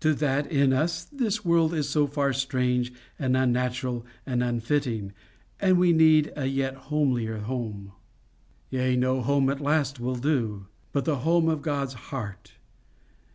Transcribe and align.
To 0.00 0.14
that 0.14 0.50
in 0.50 0.72
us, 0.72 1.04
this 1.12 1.44
world 1.44 1.74
is 1.74 1.86
so 1.90 2.06
far 2.06 2.32
strange 2.32 2.90
and 3.18 3.36
unnatural 3.36 4.06
and 4.24 4.42
unfitting, 4.42 5.12
and 5.60 5.78
we 5.78 5.92
need 5.92 6.32
a 6.34 6.46
yet 6.46 6.74
homelier 6.88 7.40
home. 7.40 7.92
Yea, 8.70 8.96
no 8.96 9.20
home 9.20 9.50
at 9.50 9.60
last 9.60 10.00
will 10.00 10.16
do, 10.16 10.68
but 10.92 11.04
the 11.04 11.16
home 11.16 11.50
of 11.50 11.60
God's 11.60 11.92
heart. 12.08 12.54